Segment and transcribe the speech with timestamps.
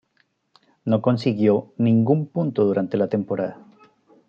[0.83, 3.59] No consiguió ningún punto durante la temporada.